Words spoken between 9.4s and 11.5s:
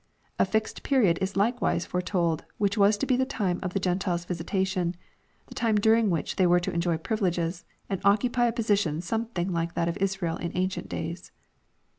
like that of Israel in ancient days.